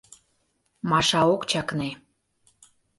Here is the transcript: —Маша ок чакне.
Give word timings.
—Маша 0.89 1.21
ок 1.33 1.41
чакне. 1.51 1.89